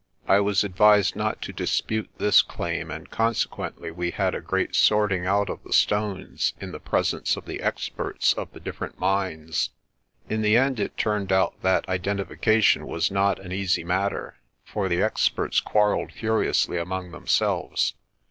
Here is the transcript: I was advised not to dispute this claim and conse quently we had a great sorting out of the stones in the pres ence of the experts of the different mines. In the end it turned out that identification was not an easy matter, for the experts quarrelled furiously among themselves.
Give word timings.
I 0.27 0.39
was 0.39 0.63
advised 0.63 1.15
not 1.15 1.43
to 1.43 1.53
dispute 1.53 2.09
this 2.17 2.41
claim 2.41 2.89
and 2.89 3.07
conse 3.07 3.47
quently 3.47 3.93
we 3.93 4.09
had 4.09 4.33
a 4.33 4.41
great 4.41 4.73
sorting 4.73 5.27
out 5.27 5.47
of 5.47 5.61
the 5.63 5.73
stones 5.73 6.55
in 6.59 6.71
the 6.71 6.79
pres 6.79 7.13
ence 7.13 7.37
of 7.37 7.45
the 7.45 7.61
experts 7.61 8.33
of 8.33 8.51
the 8.51 8.59
different 8.59 8.97
mines. 8.99 9.69
In 10.27 10.41
the 10.41 10.57
end 10.57 10.79
it 10.79 10.97
turned 10.97 11.31
out 11.31 11.53
that 11.61 11.87
identification 11.87 12.87
was 12.87 13.11
not 13.11 13.37
an 13.37 13.51
easy 13.51 13.83
matter, 13.83 14.37
for 14.65 14.89
the 14.89 15.03
experts 15.03 15.59
quarrelled 15.59 16.11
furiously 16.13 16.79
among 16.79 17.11
themselves. 17.11 17.93